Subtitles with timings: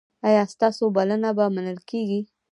[0.27, 2.19] ایا ستاسو بلنه به منل کیږي؟